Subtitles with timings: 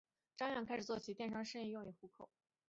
[0.35, 2.27] 张漾开始做起了电商生意用以糊口。